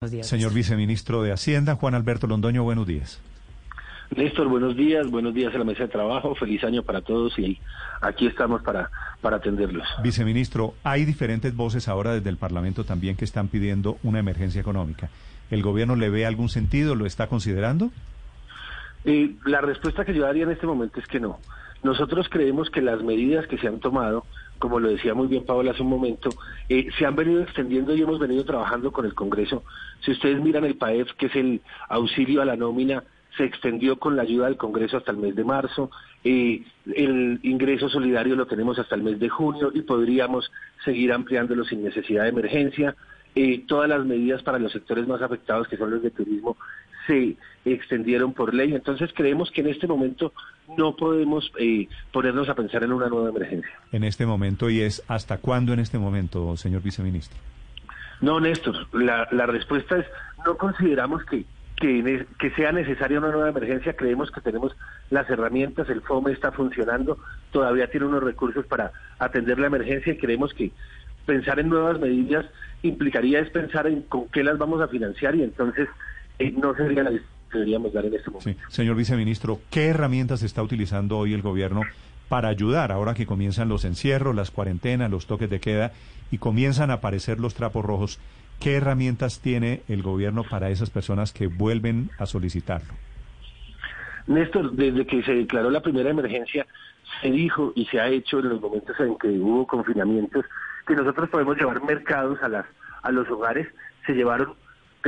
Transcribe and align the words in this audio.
Señor 0.00 0.54
viceministro 0.54 1.24
de 1.24 1.32
Hacienda, 1.32 1.74
Juan 1.74 1.96
Alberto 1.96 2.28
Londoño, 2.28 2.62
buenos 2.62 2.86
días. 2.86 3.20
Néstor, 4.14 4.46
buenos 4.46 4.76
días, 4.76 5.10
buenos 5.10 5.34
días 5.34 5.52
a 5.52 5.58
la 5.58 5.64
mesa 5.64 5.82
de 5.82 5.88
trabajo, 5.88 6.36
feliz 6.36 6.62
año 6.62 6.84
para 6.84 7.00
todos 7.00 7.36
y 7.36 7.58
aquí 8.00 8.28
estamos 8.28 8.62
para, 8.62 8.92
para 9.20 9.38
atenderlos. 9.38 9.88
Viceministro, 10.00 10.74
hay 10.84 11.04
diferentes 11.04 11.56
voces 11.56 11.88
ahora 11.88 12.12
desde 12.12 12.30
el 12.30 12.36
Parlamento 12.36 12.84
también 12.84 13.16
que 13.16 13.24
están 13.24 13.48
pidiendo 13.48 13.98
una 14.04 14.20
emergencia 14.20 14.60
económica. 14.60 15.10
¿El 15.50 15.62
gobierno 15.62 15.96
le 15.96 16.10
ve 16.10 16.26
algún 16.26 16.48
sentido? 16.48 16.94
¿Lo 16.94 17.04
está 17.04 17.26
considerando? 17.26 17.90
Eh, 19.04 19.34
la 19.46 19.60
respuesta 19.62 20.04
que 20.04 20.14
yo 20.14 20.22
daría 20.22 20.44
en 20.44 20.52
este 20.52 20.68
momento 20.68 21.00
es 21.00 21.08
que 21.08 21.18
no. 21.18 21.40
Nosotros 21.82 22.28
creemos 22.30 22.70
que 22.70 22.82
las 22.82 23.02
medidas 23.02 23.48
que 23.48 23.58
se 23.58 23.66
han 23.66 23.80
tomado 23.80 24.24
como 24.58 24.80
lo 24.80 24.88
decía 24.88 25.14
muy 25.14 25.26
bien 25.26 25.44
Paola 25.44 25.72
hace 25.72 25.82
un 25.82 25.90
momento, 25.90 26.30
eh, 26.68 26.88
se 26.98 27.06
han 27.06 27.16
venido 27.16 27.42
extendiendo 27.42 27.94
y 27.94 28.02
hemos 28.02 28.18
venido 28.18 28.44
trabajando 28.44 28.92
con 28.92 29.06
el 29.06 29.14
Congreso. 29.14 29.62
Si 30.00 30.10
ustedes 30.10 30.40
miran 30.40 30.64
el 30.64 30.76
PAEF, 30.76 31.12
que 31.14 31.26
es 31.26 31.36
el 31.36 31.60
auxilio 31.88 32.42
a 32.42 32.44
la 32.44 32.56
nómina, 32.56 33.02
se 33.36 33.44
extendió 33.44 33.98
con 33.98 34.16
la 34.16 34.22
ayuda 34.22 34.46
del 34.46 34.56
Congreso 34.56 34.96
hasta 34.96 35.12
el 35.12 35.18
mes 35.18 35.36
de 35.36 35.44
marzo, 35.44 35.90
eh, 36.24 36.62
el 36.94 37.38
ingreso 37.42 37.88
solidario 37.88 38.34
lo 38.34 38.46
tenemos 38.46 38.78
hasta 38.78 38.94
el 38.94 39.02
mes 39.02 39.20
de 39.20 39.28
junio 39.28 39.70
y 39.72 39.82
podríamos 39.82 40.50
seguir 40.84 41.12
ampliándolo 41.12 41.64
sin 41.64 41.84
necesidad 41.84 42.24
de 42.24 42.30
emergencia. 42.30 42.96
Eh, 43.34 43.64
todas 43.68 43.88
las 43.88 44.04
medidas 44.04 44.42
para 44.42 44.58
los 44.58 44.72
sectores 44.72 45.06
más 45.06 45.22
afectados, 45.22 45.68
que 45.68 45.76
son 45.76 45.90
los 45.90 46.02
de 46.02 46.10
turismo, 46.10 46.56
se 47.08 47.36
extendieron 47.64 48.32
por 48.32 48.54
ley. 48.54 48.72
Entonces 48.72 49.10
creemos 49.12 49.50
que 49.50 49.62
en 49.62 49.68
este 49.68 49.88
momento 49.88 50.32
no 50.76 50.94
podemos 50.94 51.50
eh, 51.58 51.88
ponernos 52.12 52.48
a 52.48 52.54
pensar 52.54 52.84
en 52.84 52.92
una 52.92 53.08
nueva 53.08 53.30
emergencia. 53.30 53.72
En 53.90 54.04
este 54.04 54.26
momento, 54.26 54.70
¿y 54.70 54.82
es 54.82 55.02
hasta 55.08 55.38
cuándo 55.38 55.72
en 55.72 55.80
este 55.80 55.98
momento, 55.98 56.56
señor 56.56 56.82
viceministro? 56.82 57.36
No, 58.20 58.38
Néstor, 58.38 58.86
la, 58.92 59.28
la 59.32 59.46
respuesta 59.46 59.96
es, 59.96 60.06
no 60.44 60.56
consideramos 60.56 61.24
que, 61.24 61.44
que, 61.76 62.26
que, 62.38 62.50
sea 62.50 62.72
necesaria 62.72 63.18
una 63.18 63.30
nueva 63.30 63.50
emergencia, 63.50 63.94
creemos 63.94 64.30
que 64.30 64.40
tenemos 64.40 64.76
las 65.10 65.28
herramientas, 65.30 65.88
el 65.88 66.02
FOME 66.02 66.32
está 66.32 66.50
funcionando, 66.50 67.18
todavía 67.52 67.88
tiene 67.90 68.06
unos 68.06 68.22
recursos 68.22 68.66
para 68.66 68.92
atender 69.18 69.58
la 69.58 69.68
emergencia 69.68 70.12
y 70.12 70.18
creemos 70.18 70.52
que 70.52 70.72
pensar 71.26 71.60
en 71.60 71.68
nuevas 71.68 72.00
medidas 72.00 72.46
implicaría 72.82 73.40
es 73.40 73.50
pensar 73.50 73.86
en 73.86 74.02
con 74.02 74.28
qué 74.28 74.42
las 74.42 74.58
vamos 74.58 74.80
a 74.80 74.88
financiar 74.88 75.34
y 75.36 75.42
entonces 75.42 75.88
no 76.38 76.74
sería 76.74 77.02
la 77.02 77.12
deberíamos 77.52 77.92
dar 77.92 78.04
en 78.04 78.14
este 78.14 78.30
momento. 78.30 78.62
Señor 78.68 78.96
viceministro, 78.96 79.60
¿qué 79.70 79.86
herramientas 79.86 80.42
está 80.42 80.62
utilizando 80.62 81.18
hoy 81.18 81.34
el 81.34 81.42
gobierno 81.42 81.82
para 82.28 82.48
ayudar 82.48 82.92
ahora 82.92 83.14
que 83.14 83.26
comienzan 83.26 83.68
los 83.68 83.84
encierros, 83.84 84.34
las 84.34 84.50
cuarentenas, 84.50 85.10
los 85.10 85.26
toques 85.26 85.48
de 85.48 85.60
queda 85.60 85.92
y 86.30 86.38
comienzan 86.38 86.90
a 86.90 86.94
aparecer 86.94 87.40
los 87.40 87.54
trapos 87.54 87.84
rojos? 87.84 88.18
¿Qué 88.60 88.74
herramientas 88.74 89.40
tiene 89.40 89.82
el 89.88 90.02
gobierno 90.02 90.44
para 90.44 90.70
esas 90.70 90.90
personas 90.90 91.32
que 91.32 91.46
vuelven 91.46 92.10
a 92.18 92.26
solicitarlo? 92.26 92.92
Néstor, 94.26 94.72
desde 94.72 95.06
que 95.06 95.22
se 95.22 95.32
declaró 95.32 95.70
la 95.70 95.80
primera 95.80 96.10
emergencia, 96.10 96.66
se 97.22 97.30
dijo 97.30 97.72
y 97.74 97.86
se 97.86 98.00
ha 98.00 98.08
hecho 98.08 98.40
en 98.40 98.50
los 98.50 98.60
momentos 98.60 98.98
en 99.00 99.16
que 99.16 99.28
hubo 99.28 99.66
confinamientos 99.66 100.44
que 100.86 100.94
nosotros 100.94 101.30
podemos 101.30 101.56
llevar 101.56 101.82
mercados 101.82 102.38
a 102.42 102.48
las 102.48 102.66
a 103.02 103.10
los 103.10 103.28
hogares. 103.30 103.68
Se 104.06 104.12
llevaron 104.12 104.54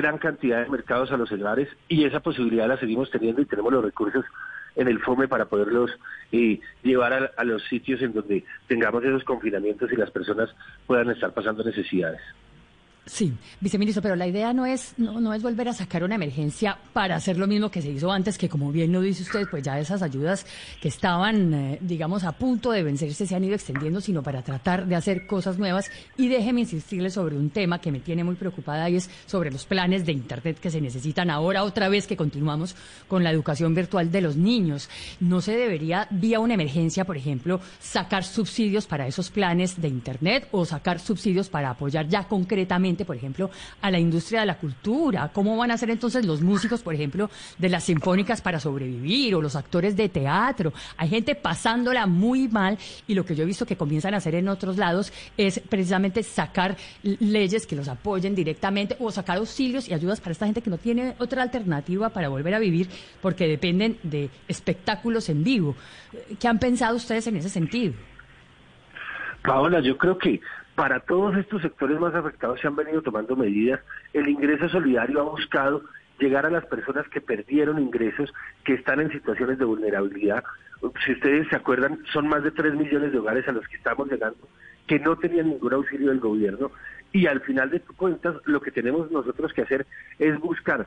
gran 0.00 0.18
cantidad 0.18 0.62
de 0.62 0.70
mercados 0.70 1.12
a 1.12 1.16
los 1.16 1.30
hogares 1.30 1.68
y 1.88 2.04
esa 2.04 2.20
posibilidad 2.20 2.66
la 2.66 2.78
seguimos 2.78 3.10
teniendo 3.10 3.42
y 3.42 3.46
tenemos 3.46 3.72
los 3.72 3.84
recursos 3.84 4.24
en 4.76 4.88
el 4.88 4.98
FOME 5.00 5.28
para 5.28 5.44
poderlos 5.46 5.90
eh, 6.32 6.58
llevar 6.82 7.12
a, 7.12 7.30
a 7.36 7.44
los 7.44 7.62
sitios 7.64 8.00
en 8.00 8.14
donde 8.14 8.44
tengamos 8.66 9.04
esos 9.04 9.24
confinamientos 9.24 9.92
y 9.92 9.96
las 9.96 10.10
personas 10.10 10.54
puedan 10.86 11.10
estar 11.10 11.32
pasando 11.34 11.62
necesidades. 11.62 12.20
Sí, 13.06 13.32
viceministro, 13.60 14.02
pero 14.02 14.14
la 14.14 14.26
idea 14.26 14.52
no 14.52 14.66
es, 14.66 14.94
no, 14.98 15.20
no, 15.20 15.32
es 15.34 15.42
volver 15.42 15.68
a 15.68 15.72
sacar 15.72 16.04
una 16.04 16.14
emergencia 16.14 16.78
para 16.92 17.16
hacer 17.16 17.38
lo 17.38 17.46
mismo 17.46 17.70
que 17.70 17.82
se 17.82 17.90
hizo 17.90 18.12
antes, 18.12 18.36
que 18.36 18.48
como 18.48 18.70
bien 18.70 18.92
lo 18.92 19.00
dice 19.00 19.22
usted, 19.22 19.48
pues 19.50 19.64
ya 19.64 19.80
esas 19.80 20.02
ayudas 20.02 20.46
que 20.80 20.88
estaban, 20.88 21.52
eh, 21.52 21.78
digamos, 21.80 22.24
a 22.24 22.32
punto 22.32 22.70
de 22.70 22.82
vencerse 22.82 23.26
se 23.26 23.34
han 23.34 23.42
ido 23.42 23.54
extendiendo, 23.54 24.00
sino 24.00 24.22
para 24.22 24.42
tratar 24.42 24.86
de 24.86 24.94
hacer 24.94 25.26
cosas 25.26 25.58
nuevas. 25.58 25.90
Y 26.18 26.28
déjeme 26.28 26.60
insistirle 26.60 27.10
sobre 27.10 27.36
un 27.36 27.50
tema 27.50 27.80
que 27.80 27.90
me 27.90 28.00
tiene 28.00 28.22
muy 28.22 28.36
preocupada 28.36 28.88
y 28.90 28.96
es 28.96 29.10
sobre 29.26 29.50
los 29.50 29.64
planes 29.64 30.04
de 30.04 30.12
Internet 30.12 30.60
que 30.60 30.70
se 30.70 30.80
necesitan 30.80 31.30
ahora 31.30 31.64
otra 31.64 31.88
vez 31.88 32.06
que 32.06 32.16
continuamos 32.16 32.76
con 33.08 33.24
la 33.24 33.30
educación 33.30 33.74
virtual 33.74 34.12
de 34.12 34.20
los 34.20 34.36
niños. 34.36 34.88
¿No 35.20 35.40
se 35.40 35.56
debería, 35.56 36.06
vía 36.10 36.38
una 36.38 36.54
emergencia, 36.54 37.04
por 37.04 37.16
ejemplo, 37.16 37.60
sacar 37.80 38.24
subsidios 38.24 38.86
para 38.86 39.06
esos 39.06 39.30
planes 39.30 39.80
de 39.80 39.88
Internet 39.88 40.48
o 40.52 40.64
sacar 40.64 41.00
subsidios 41.00 41.48
para 41.48 41.70
apoyar 41.70 42.06
ya 42.06 42.28
concretamente 42.28 42.89
por 43.04 43.16
ejemplo, 43.16 43.50
a 43.80 43.90
la 43.90 43.98
industria 43.98 44.40
de 44.40 44.46
la 44.46 44.58
cultura? 44.58 45.30
¿Cómo 45.32 45.56
van 45.56 45.70
a 45.70 45.78
ser 45.78 45.90
entonces 45.90 46.24
los 46.26 46.40
músicos, 46.40 46.82
por 46.82 46.94
ejemplo, 46.94 47.30
de 47.58 47.68
las 47.68 47.84
sinfónicas 47.84 48.40
para 48.40 48.60
sobrevivir 48.60 49.34
o 49.34 49.42
los 49.42 49.56
actores 49.56 49.96
de 49.96 50.08
teatro? 50.08 50.72
Hay 50.96 51.08
gente 51.08 51.34
pasándola 51.34 52.06
muy 52.06 52.48
mal 52.48 52.78
y 53.06 53.14
lo 53.14 53.24
que 53.24 53.34
yo 53.34 53.44
he 53.44 53.46
visto 53.46 53.66
que 53.66 53.76
comienzan 53.76 54.14
a 54.14 54.18
hacer 54.18 54.34
en 54.34 54.48
otros 54.48 54.76
lados 54.76 55.12
es 55.36 55.60
precisamente 55.60 56.22
sacar 56.22 56.76
leyes 57.02 57.66
que 57.66 57.76
los 57.76 57.88
apoyen 57.88 58.34
directamente 58.34 58.96
o 58.98 59.10
sacar 59.10 59.38
auxilios 59.38 59.88
y 59.88 59.94
ayudas 59.94 60.20
para 60.20 60.32
esta 60.32 60.46
gente 60.46 60.62
que 60.62 60.70
no 60.70 60.78
tiene 60.78 61.14
otra 61.18 61.42
alternativa 61.42 62.10
para 62.10 62.28
volver 62.28 62.54
a 62.54 62.58
vivir 62.58 62.88
porque 63.20 63.46
dependen 63.46 63.98
de 64.02 64.30
espectáculos 64.48 65.28
en 65.28 65.44
vivo. 65.44 65.76
¿Qué 66.38 66.48
han 66.48 66.58
pensado 66.58 66.96
ustedes 66.96 67.26
en 67.26 67.36
ese 67.36 67.48
sentido? 67.48 67.94
Paola, 69.42 69.80
yo 69.80 69.96
creo 69.96 70.18
que 70.18 70.40
para 70.80 70.98
todos 71.00 71.36
estos 71.36 71.60
sectores 71.60 72.00
más 72.00 72.14
afectados 72.14 72.58
se 72.58 72.66
han 72.66 72.74
venido 72.74 73.02
tomando 73.02 73.36
medidas. 73.36 73.80
El 74.14 74.26
ingreso 74.30 74.66
solidario 74.70 75.20
ha 75.20 75.24
buscado 75.24 75.82
llegar 76.18 76.46
a 76.46 76.50
las 76.50 76.64
personas 76.64 77.06
que 77.08 77.20
perdieron 77.20 77.78
ingresos, 77.78 78.32
que 78.64 78.72
están 78.72 78.98
en 78.98 79.12
situaciones 79.12 79.58
de 79.58 79.66
vulnerabilidad. 79.66 80.42
Si 81.04 81.12
ustedes 81.12 81.46
se 81.48 81.56
acuerdan, 81.56 82.02
son 82.14 82.28
más 82.28 82.42
de 82.44 82.50
3 82.52 82.76
millones 82.76 83.12
de 83.12 83.18
hogares 83.18 83.46
a 83.46 83.52
los 83.52 83.68
que 83.68 83.76
estamos 83.76 84.10
llegando 84.10 84.38
que 84.86 84.98
no 84.98 85.16
tenían 85.16 85.50
ningún 85.50 85.74
auxilio 85.74 86.08
del 86.08 86.18
gobierno 86.18 86.70
y 87.12 87.26
al 87.26 87.42
final 87.42 87.68
de 87.68 87.80
cuentas 87.80 88.36
lo 88.46 88.62
que 88.62 88.70
tenemos 88.70 89.10
nosotros 89.10 89.52
que 89.52 89.60
hacer 89.60 89.86
es 90.18 90.40
buscar 90.40 90.86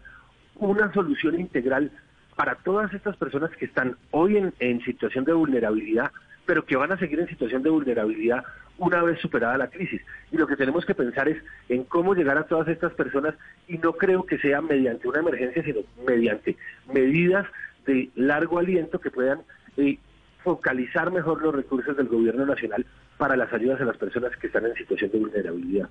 una 0.56 0.92
solución 0.92 1.40
integral 1.40 1.92
para 2.36 2.56
todas 2.56 2.92
estas 2.96 3.16
personas 3.16 3.52
que 3.52 3.66
están 3.66 3.96
hoy 4.10 4.38
en, 4.38 4.56
en 4.58 4.82
situación 4.82 5.24
de 5.24 5.34
vulnerabilidad, 5.34 6.12
pero 6.48 6.66
que 6.66 6.78
van 6.78 6.92
a 6.92 6.98
seguir 6.98 7.20
en 7.20 7.28
situación 7.28 7.62
de 7.62 7.70
vulnerabilidad 7.70 8.44
una 8.78 9.02
vez 9.04 9.20
superada 9.20 9.58
la 9.58 9.70
crisis. 9.70 10.02
Y 10.32 10.38
lo 10.38 10.48
que 10.48 10.56
tenemos 10.56 10.86
que 10.86 10.96
pensar 10.96 11.28
es 11.30 11.38
en 11.70 11.84
cómo 11.84 12.16
llegar 12.16 12.38
a 12.38 12.48
todas 12.48 12.68
estas 12.68 12.94
personas 12.94 13.36
y 13.68 13.78
no 13.78 13.94
creo 13.94 14.26
que 14.26 14.38
sea 14.40 14.62
mediante 14.62 15.08
una 15.08 15.20
emergencia, 15.20 15.64
sino 15.64 15.82
mediante 16.06 16.58
medidas 16.94 17.46
de 17.86 18.10
largo 18.16 18.60
aliento 18.60 19.00
que 19.00 19.12
puedan 19.12 19.42
eh, 19.78 19.98
focalizar 20.44 21.12
mejor 21.12 21.42
los 21.42 21.56
recursos 21.56 21.96
del 21.96 22.08
gobierno 22.08 22.46
nacional 22.46 22.86
para 23.18 23.36
las 23.36 23.52
ayudas 23.54 23.80
a 23.82 23.86
las 23.86 23.98
personas 23.98 24.36
que 24.38 24.48
están 24.48 24.66
en 24.66 24.76
situación 24.76 25.12
de 25.12 25.20
vulnerabilidad. 25.20 25.90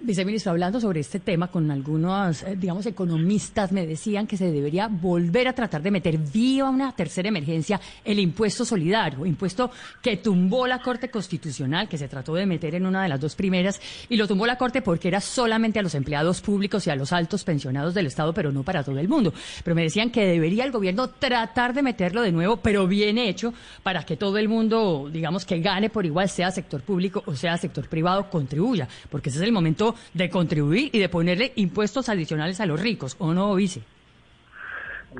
Viceministro, 0.00 0.50
hablando 0.50 0.80
sobre 0.80 1.00
este 1.00 1.20
tema 1.20 1.46
con 1.46 1.70
algunos, 1.70 2.42
eh, 2.42 2.56
digamos, 2.58 2.84
economistas, 2.84 3.72
me 3.72 3.86
decían 3.86 4.26
que 4.26 4.36
se 4.36 4.50
debería 4.50 4.88
volver 4.88 5.48
a 5.48 5.54
tratar 5.54 5.80
de 5.82 5.90
meter 5.90 6.18
vía 6.18 6.64
una 6.64 6.92
tercera 6.92 7.28
emergencia 7.28 7.80
el 8.04 8.18
impuesto 8.18 8.64
solidario, 8.66 9.24
impuesto 9.24 9.70
que 10.02 10.18
tumbó 10.18 10.66
la 10.66 10.80
Corte 10.80 11.08
Constitucional, 11.08 11.88
que 11.88 11.96
se 11.96 12.08
trató 12.08 12.34
de 12.34 12.44
meter 12.44 12.74
en 12.74 12.84
una 12.84 13.04
de 13.04 13.08
las 13.08 13.20
dos 13.20 13.34
primeras, 13.34 13.80
y 14.08 14.16
lo 14.16 14.28
tumbó 14.28 14.46
la 14.46 14.58
Corte 14.58 14.82
porque 14.82 15.08
era 15.08 15.20
solamente 15.20 15.78
a 15.78 15.82
los 15.82 15.94
empleados 15.94 16.42
públicos 16.42 16.86
y 16.86 16.90
a 16.90 16.96
los 16.96 17.12
altos 17.12 17.44
pensionados 17.44 17.94
del 17.94 18.06
Estado, 18.06 18.34
pero 18.34 18.52
no 18.52 18.62
para 18.62 18.82
todo 18.82 18.98
el 18.98 19.08
mundo. 19.08 19.32
Pero 19.62 19.74
me 19.74 19.82
decían 19.82 20.10
que 20.10 20.26
debería 20.26 20.64
el 20.64 20.72
gobierno 20.72 21.08
tratar 21.08 21.72
de 21.72 21.82
meterlo 21.82 22.20
de 22.20 22.32
nuevo, 22.32 22.58
pero 22.58 22.86
bien 22.86 23.16
hecho, 23.16 23.54
para 23.82 24.02
que 24.04 24.16
todo 24.16 24.36
el 24.38 24.48
mundo, 24.48 25.08
digamos, 25.10 25.46
que 25.46 25.60
gane 25.60 25.88
por 25.88 26.04
igual, 26.04 26.28
sea 26.28 26.50
sector 26.50 26.82
público 26.82 27.22
o 27.26 27.34
sea 27.34 27.56
sector 27.56 27.88
privado, 27.88 28.28
contribuya, 28.28 28.88
porque 29.08 29.30
ese 29.30 29.38
es 29.38 29.44
el 29.44 29.52
momento 29.52 29.83
de 30.12 30.30
contribuir 30.30 30.90
y 30.92 30.98
de 30.98 31.08
ponerle 31.08 31.52
impuestos 31.56 32.08
adicionales 32.08 32.60
a 32.60 32.66
los 32.66 32.80
ricos, 32.80 33.16
¿o 33.18 33.34
no, 33.34 33.54
vice? 33.54 33.82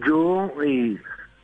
Yo, 0.06 0.52
eh, 0.64 0.96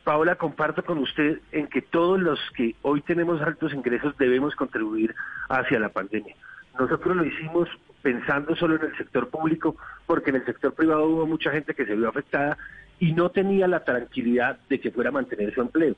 Paola, 0.03 0.35
comparto 0.35 0.83
con 0.83 0.97
usted 0.97 1.39
en 1.51 1.67
que 1.67 1.81
todos 1.81 2.19
los 2.19 2.39
que 2.55 2.75
hoy 2.81 3.01
tenemos 3.01 3.41
altos 3.41 3.73
ingresos 3.73 4.17
debemos 4.17 4.55
contribuir 4.55 5.15
hacia 5.49 5.79
la 5.79 5.89
pandemia. 5.89 6.35
Nosotros 6.79 7.15
lo 7.15 7.25
hicimos 7.25 7.69
pensando 8.01 8.55
solo 8.55 8.75
en 8.75 8.83
el 8.83 8.97
sector 8.97 9.29
público, 9.29 9.75
porque 10.05 10.31
en 10.31 10.37
el 10.37 10.45
sector 10.45 10.73
privado 10.73 11.05
hubo 11.05 11.27
mucha 11.27 11.51
gente 11.51 11.73
que 11.73 11.85
se 11.85 11.95
vio 11.95 12.09
afectada 12.09 12.57
y 12.99 13.13
no 13.13 13.29
tenía 13.29 13.67
la 13.67 13.83
tranquilidad 13.83 14.57
de 14.69 14.79
que 14.79 14.91
fuera 14.91 15.09
a 15.09 15.13
mantener 15.13 15.53
su 15.53 15.61
empleo. 15.61 15.95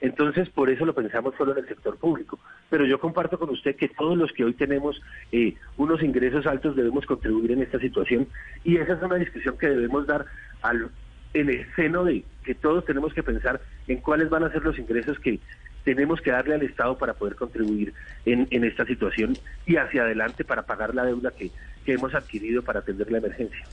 Entonces, 0.00 0.48
por 0.50 0.70
eso 0.70 0.84
lo 0.84 0.94
pensamos 0.94 1.34
solo 1.36 1.52
en 1.52 1.58
el 1.58 1.68
sector 1.68 1.96
público. 1.98 2.38
Pero 2.70 2.84
yo 2.84 2.98
comparto 2.98 3.38
con 3.38 3.50
usted 3.50 3.76
que 3.76 3.88
todos 3.88 4.16
los 4.16 4.32
que 4.32 4.44
hoy 4.44 4.54
tenemos 4.54 5.00
eh, 5.32 5.54
unos 5.76 6.02
ingresos 6.02 6.46
altos 6.46 6.76
debemos 6.76 7.06
contribuir 7.06 7.52
en 7.52 7.62
esta 7.62 7.78
situación 7.78 8.28
y 8.64 8.76
esa 8.76 8.94
es 8.94 9.02
una 9.02 9.16
discusión 9.16 9.56
que 9.58 9.68
debemos 9.68 10.06
dar 10.06 10.26
al, 10.62 10.90
en 11.34 11.48
el 11.48 11.66
seno 11.74 12.04
de 12.04 12.24
que 12.44 12.54
todos 12.54 12.84
tenemos 12.84 13.12
que 13.14 13.22
pensar 13.22 13.60
en 13.88 13.98
cuáles 13.98 14.30
van 14.30 14.44
a 14.44 14.50
ser 14.50 14.62
los 14.62 14.78
ingresos 14.78 15.18
que 15.18 15.40
tenemos 15.84 16.20
que 16.20 16.32
darle 16.32 16.56
al 16.56 16.62
Estado 16.62 16.98
para 16.98 17.14
poder 17.14 17.36
contribuir 17.36 17.94
en, 18.24 18.64
esta 18.64 18.84
situación 18.84 19.38
y 19.66 19.76
hacia 19.76 20.02
adelante 20.02 20.44
para 20.44 20.66
pagar 20.66 20.94
la 20.94 21.04
deuda 21.04 21.30
que, 21.30 21.50
que 21.84 21.92
hemos 21.92 22.12
adquirido 22.12 22.62
para 22.62 22.80
atender 22.80 23.10
la 23.12 23.18
emergencia. 23.18 23.64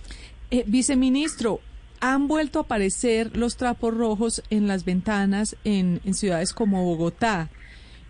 Eh, 0.52 0.64
viceministro, 0.68 1.60
han 2.04 2.28
vuelto 2.28 2.60
a 2.60 2.64
aparecer 2.64 3.38
los 3.38 3.56
trapos 3.56 3.94
rojos 3.94 4.44
en 4.50 4.68
las 4.68 4.84
ventanas 4.84 5.56
en, 5.64 6.02
en 6.04 6.14
ciudades 6.14 6.52
como 6.52 6.84
Bogotá. 6.84 7.50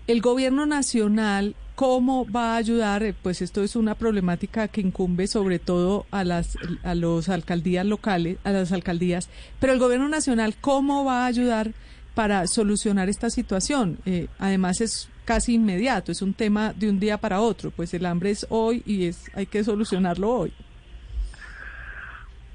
El 0.07 0.19
gobierno 0.19 0.65
nacional 0.65 1.55
¿Cómo 1.75 2.27
va 2.29 2.53
a 2.53 2.57
ayudar? 2.57 3.15
Pues 3.23 3.41
esto 3.41 3.63
es 3.63 3.75
una 3.75 3.95
problemática 3.95 4.67
que 4.67 4.81
incumbe 4.81 5.25
sobre 5.25 5.57
todo 5.57 6.05
a 6.11 6.23
las 6.23 6.55
a 6.83 6.93
los 6.93 7.29
alcaldías 7.29 7.83
locales, 7.83 8.37
a 8.43 8.51
las 8.51 8.71
alcaldías, 8.71 9.27
pero 9.59 9.73
el 9.73 9.79
gobierno 9.79 10.07
nacional 10.07 10.55
¿cómo 10.61 11.03
va 11.03 11.23
a 11.23 11.25
ayudar 11.25 11.73
para 12.13 12.45
solucionar 12.45 13.09
esta 13.09 13.31
situación? 13.31 13.97
Eh, 14.05 14.27
además 14.37 14.81
es 14.81 15.09
casi 15.25 15.55
inmediato, 15.55 16.11
es 16.11 16.21
un 16.21 16.35
tema 16.35 16.73
de 16.73 16.89
un 16.89 16.99
día 16.99 17.17
para 17.17 17.41
otro, 17.41 17.71
pues 17.71 17.91
el 17.95 18.05
hambre 18.05 18.29
es 18.29 18.45
hoy 18.49 18.83
y 18.85 19.05
es 19.05 19.23
hay 19.33 19.47
que 19.47 19.63
solucionarlo 19.63 20.29
hoy. 20.31 20.53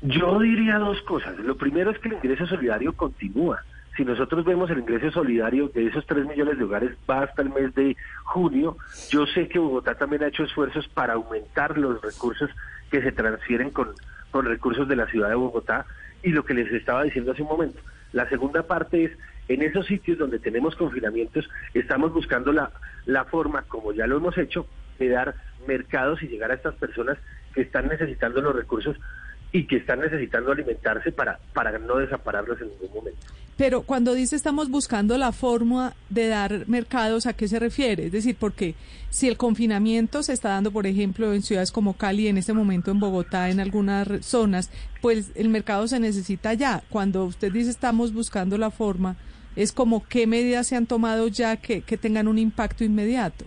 Yo 0.03 0.39
diría 0.39 0.79
dos 0.79 1.01
cosas. 1.03 1.39
Lo 1.39 1.57
primero 1.57 1.91
es 1.91 1.99
que 1.99 2.09
el 2.09 2.15
ingreso 2.15 2.47
solidario 2.47 2.93
continúa. 2.93 3.63
Si 3.97 4.05
nosotros 4.05 4.45
vemos 4.45 4.71
el 4.71 4.79
ingreso 4.79 5.11
solidario 5.11 5.69
de 5.69 5.89
esos 5.89 6.07
3 6.07 6.25
millones 6.27 6.57
de 6.57 6.65
hogares 6.65 6.93
va 7.11 7.23
hasta 7.23 7.43
el 7.43 7.51
mes 7.51 7.75
de 7.75 7.97
junio, 8.23 8.77
yo 9.11 9.27
sé 9.27 9.49
que 9.49 9.59
Bogotá 9.59 9.97
también 9.97 10.23
ha 10.23 10.29
hecho 10.29 10.45
esfuerzos 10.45 10.87
para 10.87 11.15
aumentar 11.15 11.77
los 11.77 12.01
recursos 12.01 12.49
que 12.93 13.03
se 13.03 13.11
transfieren 13.11 13.71
con, 13.71 13.89
con 14.31 14.47
recursos 14.47 14.87
de 14.87 14.95
la 14.95 15.09
ciudad 15.09 15.31
de 15.31 15.35
Bogotá 15.35 15.85
y 16.23 16.31
lo 16.31 16.45
que 16.45 16.55
les 16.55 16.73
estaba 16.73 17.03
diciendo 17.03 17.33
hace 17.33 17.43
un 17.43 17.49
momento. 17.49 17.81
La 18.13 18.29
segunda 18.29 18.63
parte 18.63 19.05
es, 19.05 19.11
en 19.49 19.63
esos 19.63 19.87
sitios 19.87 20.17
donde 20.17 20.39
tenemos 20.39 20.77
confinamientos, 20.77 21.49
estamos 21.75 22.13
buscando 22.13 22.53
la, 22.53 22.71
la 23.05 23.25
forma, 23.25 23.63
como 23.63 23.93
ya 23.93 24.07
lo 24.07 24.19
hemos 24.19 24.39
hecho, 24.39 24.69
de 25.01 25.09
dar 25.09 25.35
mercados 25.67 26.23
y 26.23 26.29
llegar 26.29 26.53
a 26.53 26.55
estas 26.55 26.77
personas 26.77 27.19
que 27.53 27.63
están 27.63 27.89
necesitando 27.89 28.41
los 28.41 28.55
recursos 28.55 28.97
y 29.53 29.67
que 29.67 29.77
están 29.77 30.01
necesitando 30.01 30.53
alimentarse 30.53 31.13
para, 31.13 31.39
para 31.55 31.79
no 31.79 31.97
desampararlos 31.97 32.61
en 32.61 32.69
ningún 32.69 32.95
momento. 32.95 33.21
Pero 33.57 33.83
cuando 33.83 34.15
dice 34.15 34.37
estamos 34.37 34.71
buscando 34.71 35.19
la 35.19 35.33
forma 35.33 35.95
de 36.11 36.29
dar 36.29 36.69
mercados, 36.69 37.27
¿a 37.27 37.33
qué 37.33 37.49
se 37.49 37.59
refiere? 37.59 38.07
Es 38.07 38.13
decir, 38.13 38.37
porque 38.39 38.77
si 39.11 39.27
el 39.27 39.37
confinamiento 39.37 40.23
se 40.23 40.33
está 40.33 40.51
dando, 40.51 40.71
por 40.71 40.87
ejemplo, 40.87 41.33
en 41.33 41.43
ciudades 41.43 41.73
como 41.73 41.95
Cali, 41.95 42.29
en 42.29 42.39
este 42.39 42.53
momento 42.53 42.93
en 42.93 43.01
Bogotá, 43.01 43.51
en 43.51 43.59
algunas 43.59 44.25
zonas, 44.25 44.71
pues 45.03 45.33
el 45.35 45.49
mercado 45.49 45.89
se 45.89 45.99
necesita 45.99 46.55
ya. 46.55 46.85
Cuando 46.89 47.25
usted 47.25 47.51
dice 47.51 47.71
estamos 47.71 48.13
buscando 48.13 48.59
la 48.59 48.71
forma, 48.71 49.17
es 49.57 49.73
como 49.73 50.07
qué 50.07 50.29
medidas 50.29 50.69
se 50.69 50.77
han 50.77 50.87
tomado 50.87 51.27
ya 51.27 51.57
que, 51.57 51.83
que 51.83 51.97
tengan 51.97 52.29
un 52.29 52.39
impacto 52.39 52.85
inmediato. 52.85 53.45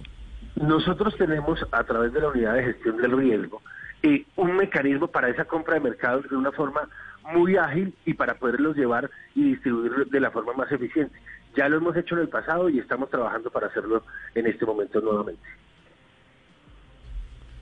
Nosotros 0.57 1.15
tenemos 1.18 1.65
a 1.71 1.83
través 1.86 2.12
de 2.12 2.19
la 2.19 2.27
unidad 2.27 2.56
de 2.56 2.63
gestión 2.63 2.98
del 2.98 3.18
riesgo 3.18 3.62
eh, 4.03 4.25
un 4.36 4.56
mecanismo 4.56 5.07
para 5.07 5.30
esa 5.30 5.45
compra 5.45 5.75
de 5.75 5.81
mercados 5.81 6.30
de 6.30 6.36
una 6.36 6.51
forma 6.51 6.88
muy 7.33 7.56
ágil 7.56 7.94
y 8.06 8.13
para 8.13 8.36
poderlos 8.36 8.75
llevar 8.75 9.09
y 9.36 9.51
distribuir 9.51 10.07
de 10.07 10.19
la 10.19 10.31
forma 10.31 10.53
más 10.53 10.71
eficiente. 10.71 11.15
Ya 11.56 11.69
lo 11.69 11.77
hemos 11.77 11.95
hecho 11.95 12.15
en 12.15 12.21
el 12.21 12.30
pasado 12.30 12.69
y 12.69 12.80
estamos 12.80 13.09
trabajando 13.09 13.51
para 13.51 13.68
hacerlo 13.68 14.03
en 14.36 14.48
este 14.48 14.65
momento 14.65 15.01
nuevamente. 15.01 15.42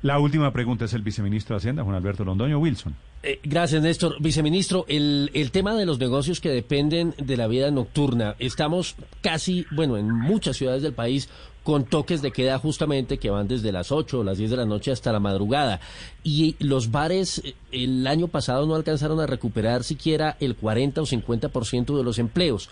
La 0.01 0.17
última 0.19 0.53
pregunta 0.53 0.85
es 0.85 0.93
el 0.93 1.01
viceministro 1.01 1.55
de 1.55 1.57
Hacienda, 1.57 1.83
Juan 1.83 1.95
Alberto 1.95 2.23
Londoño 2.23 2.57
Wilson. 2.59 2.95
Eh, 3.21 3.39
gracias, 3.43 3.81
Néstor. 3.81 4.15
Viceministro, 4.21 4.85
el, 4.87 5.29
el 5.33 5.51
tema 5.51 5.75
de 5.75 5.85
los 5.85 5.99
negocios 5.99 6.39
que 6.39 6.49
dependen 6.49 7.13
de 7.17 7.35
la 7.35 7.47
vida 7.47 7.69
nocturna, 7.69 8.35
estamos 8.39 8.95
casi, 9.21 9.65
bueno, 9.71 9.97
en 9.97 10.09
muchas 10.09 10.55
ciudades 10.55 10.83
del 10.83 10.93
país 10.93 11.27
con 11.63 11.83
toques 11.83 12.21
de 12.21 12.31
queda 12.31 12.57
justamente 12.57 13.17
que 13.17 13.29
van 13.29 13.49
desde 13.49 13.73
las 13.73 13.91
8 13.91 14.19
o 14.19 14.23
las 14.23 14.37
10 14.37 14.51
de 14.51 14.57
la 14.57 14.65
noche 14.65 14.91
hasta 14.93 15.11
la 15.11 15.19
madrugada. 15.19 15.81
Y 16.23 16.55
los 16.59 16.91
bares 16.91 17.41
eh, 17.43 17.55
el 17.71 18.07
año 18.07 18.29
pasado 18.29 18.65
no 18.65 18.75
alcanzaron 18.75 19.19
a 19.19 19.27
recuperar 19.27 19.83
siquiera 19.83 20.37
el 20.39 20.55
40 20.55 21.01
o 21.01 21.05
50% 21.05 21.97
de 21.97 22.03
los 22.03 22.19
empleos. 22.19 22.69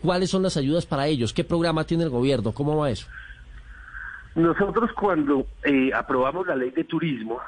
¿Cuáles 0.00 0.30
son 0.30 0.42
las 0.42 0.56
ayudas 0.56 0.86
para 0.86 1.08
ellos? 1.08 1.34
¿Qué 1.34 1.44
programa 1.44 1.84
tiene 1.84 2.04
el 2.04 2.10
gobierno? 2.10 2.52
¿Cómo 2.52 2.74
va 2.74 2.90
eso? 2.90 3.06
Nosotros 4.34 4.92
cuando 4.92 5.46
eh, 5.64 5.90
aprobamos 5.94 6.46
la 6.46 6.56
ley 6.56 6.70
de 6.70 6.84
turismo, 6.84 7.40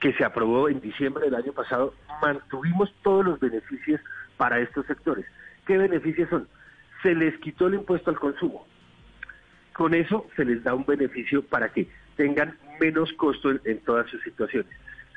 que 0.00 0.12
se 0.12 0.24
aprobó 0.24 0.68
en 0.68 0.80
diciembre 0.80 1.24
del 1.24 1.34
año 1.34 1.52
pasado, 1.52 1.94
mantuvimos 2.22 2.92
todos 3.02 3.24
los 3.24 3.40
beneficios 3.40 4.00
para 4.36 4.60
estos 4.60 4.86
sectores. 4.86 5.26
¿Qué 5.66 5.76
beneficios 5.76 6.30
son? 6.30 6.48
Se 7.02 7.14
les 7.14 7.36
quitó 7.38 7.66
el 7.66 7.74
impuesto 7.74 8.10
al 8.10 8.18
consumo. 8.18 8.66
Con 9.72 9.94
eso 9.94 10.26
se 10.36 10.44
les 10.44 10.62
da 10.62 10.74
un 10.74 10.86
beneficio 10.86 11.42
para 11.42 11.68
que 11.68 11.88
tengan 12.16 12.56
menos 12.80 13.12
costo 13.14 13.50
en, 13.64 13.78
todas 13.80 14.08
sus 14.10 14.22
situaciones. 14.22 14.70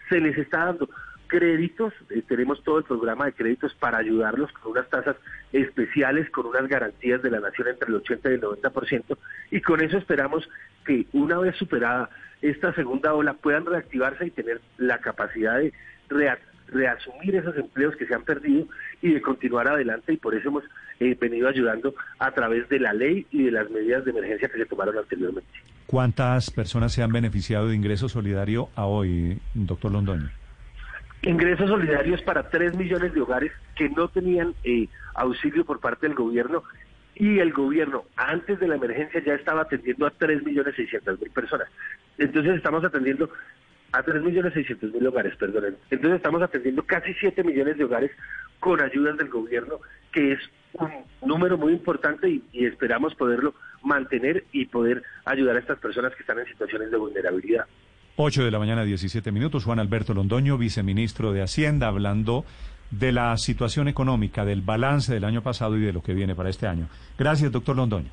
Se 0.10 0.20
les 0.20 0.38
está 0.38 0.66
dando 0.66 0.90
créditos, 1.28 1.94
eh, 2.10 2.22
tenemos 2.28 2.62
todo 2.64 2.80
el 2.80 2.84
programa 2.84 3.26
de 3.26 3.34
créditos 3.34 3.74
para 3.76 4.00
ayudarlos 4.00 4.52
con 4.52 4.74
unas 4.74 4.90
tasas 4.90 5.16
especiales, 5.54 6.30
con 6.30 6.46
unas 6.48 6.68
garantías 6.68 7.22
de 7.22 7.32
la 7.32 7.40
nación 7.40 7.70
entre 7.70 7.88
el 7.88 7.96
80 7.96 8.30
y 8.30 8.34
el 8.34 8.42
90%, 8.42 9.18
y 9.52 9.62
con 9.62 9.82
eso 9.82 9.98
esperamos 9.98 10.50
que 10.86 11.06
una 11.14 11.38
vez 11.38 11.56
superada 11.58 12.10
esta 12.42 12.74
segunda 12.74 13.14
ola 13.14 13.34
puedan 13.34 13.66
reactivarse 13.66 14.26
y 14.26 14.32
tener 14.32 14.62
la 14.78 14.98
capacidad 14.98 15.60
de 15.60 15.74
reasumir 16.68 17.36
esos 17.36 17.56
empleos 17.58 17.96
que 17.96 18.06
se 18.06 18.16
han 18.16 18.24
perdido 18.24 18.66
y 19.02 19.14
de 19.14 19.22
continuar 19.22 19.68
adelante 19.68 20.14
y 20.14 20.18
por 20.18 20.34
eso 20.34 20.50
hemos 20.50 20.64
eh, 21.00 21.16
venido 21.20 21.48
ayudando 21.48 21.94
a 22.18 22.32
través 22.32 22.68
de 22.70 22.80
la 22.80 22.94
ley 22.94 23.28
y 23.32 23.44
de 23.44 23.52
las 23.52 23.70
medidas 23.70 24.06
de 24.06 24.12
emergencia 24.12 24.50
que 24.50 24.58
se 24.58 24.66
tomaron 24.66 24.98
anteriormente. 24.98 25.50
¿Cuántas 25.86 26.50
personas 26.50 26.94
se 26.94 27.04
han 27.04 27.12
beneficiado 27.12 27.68
de 27.68 27.76
ingreso 27.76 28.08
solidario 28.08 28.70
a 28.76 28.86
hoy, 28.86 29.40
doctor 29.54 29.92
Londoño? 29.92 30.30
Ingresos 31.24 31.70
solidarios 31.70 32.22
para 32.24 32.50
3 32.50 32.76
millones 32.76 33.14
de 33.14 33.22
hogares 33.22 33.52
que 33.76 33.90
no 33.90 34.08
tenían 34.08 34.56
eh, 34.64 34.88
auxilio 35.14 35.66
por 35.66 35.80
parte 35.80 36.08
del 36.08 36.16
gobierno 36.16 36.64
y 37.22 37.38
el 37.38 37.54
gobierno 37.54 38.06
antes 38.16 38.60
de 38.60 38.68
la 38.68 38.78
emergencia 38.78 39.24
ya 39.24 39.36
estaba 39.36 39.62
atendiendo 39.62 40.08
a 40.08 40.10
3 40.10 40.44
millones 40.44 40.74
600 40.76 41.22
mil 41.22 41.30
personas. 41.30 41.68
Entonces 42.18 42.56
estamos 42.56 42.84
atendiendo 42.84 43.30
a 43.92 44.02
3 44.02 44.24
millones 44.24 44.54
600 44.56 44.92
mil 44.92 45.06
hogares, 45.06 45.36
perdón. 45.36 45.78
Entonces 45.92 46.18
estamos 46.18 46.42
atendiendo 46.42 46.82
casi 46.82 47.14
7 47.14 47.44
millones 47.44 47.78
de 47.78 47.84
hogares 47.84 48.10
con 48.60 48.82
ayudas 48.82 49.20
del 49.20 49.30
gobierno, 49.30 49.76
que 50.12 50.32
es 50.32 50.40
un 50.74 50.90
número 51.24 51.60
muy 51.60 51.74
importante 51.74 52.28
y, 52.28 52.44
y 52.54 52.66
esperamos 52.66 53.14
poderlo 53.14 53.54
mantener 53.84 54.46
y 54.52 54.66
poder 54.66 55.04
ayudar 55.26 55.58
a 55.58 55.60
estas 55.60 55.78
personas 55.78 56.16
que 56.16 56.24
están 56.24 56.40
en 56.40 56.48
situaciones 56.48 56.90
de 56.90 56.98
vulnerabilidad. 56.98 57.68
8 58.16 58.46
de 58.46 58.52
la 58.52 58.58
mañana, 58.58 58.84
17 58.84 59.32
minutos. 59.32 59.64
Juan 59.64 59.78
Alberto 59.78 60.16
Londoño, 60.16 60.58
viceministro 60.58 61.34
de 61.34 61.44
Hacienda, 61.44 61.88
hablando 61.88 62.46
de 62.92 63.12
la 63.12 63.38
situación 63.38 63.88
económica, 63.88 64.46
del 64.46 64.62
balance 64.62 65.14
del 65.14 65.24
año 65.24 65.42
pasado 65.42 65.78
y 65.78 65.82
de 65.82 65.94
lo 65.94 66.04
que 66.04 66.14
viene 66.14 66.36
para 66.36 66.50
este 66.50 66.68
año. 66.68 66.88
Gracias, 67.18 67.52
doctor 67.52 67.76
Londoño. 67.76 68.10